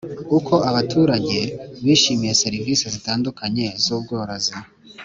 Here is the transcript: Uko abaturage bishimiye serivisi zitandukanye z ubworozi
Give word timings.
Uko 0.37 0.53
abaturage 0.69 1.37
bishimiye 1.85 2.33
serivisi 2.43 2.85
zitandukanye 2.93 3.65
z 3.83 3.85
ubworozi 3.95 4.55